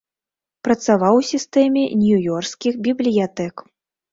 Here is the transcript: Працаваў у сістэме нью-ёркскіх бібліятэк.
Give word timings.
Працаваў 0.67 1.13
у 1.19 1.23
сістэме 1.31 1.83
нью-ёркскіх 2.01 2.73
бібліятэк. 2.89 3.55